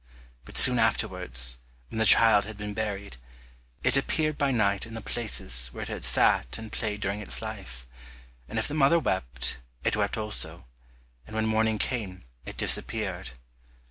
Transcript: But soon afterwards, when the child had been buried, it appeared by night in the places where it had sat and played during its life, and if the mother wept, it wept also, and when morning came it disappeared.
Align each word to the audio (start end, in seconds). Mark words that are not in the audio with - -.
But 0.45 0.57
soon 0.57 0.79
afterwards, 0.79 1.57
when 1.89 1.99
the 1.99 2.07
child 2.07 2.45
had 2.45 2.57
been 2.57 2.73
buried, 2.73 3.17
it 3.83 3.95
appeared 3.95 4.35
by 4.35 4.49
night 4.49 4.87
in 4.87 4.95
the 4.95 4.99
places 4.99 5.67
where 5.67 5.83
it 5.83 5.89
had 5.89 6.05
sat 6.05 6.57
and 6.57 6.71
played 6.71 7.01
during 7.01 7.19
its 7.19 7.39
life, 7.39 7.85
and 8.49 8.57
if 8.57 8.67
the 8.67 8.73
mother 8.73 8.97
wept, 8.97 9.59
it 9.83 9.95
wept 9.95 10.17
also, 10.17 10.65
and 11.27 11.35
when 11.35 11.45
morning 11.45 11.77
came 11.77 12.23
it 12.47 12.57
disappeared. 12.57 13.33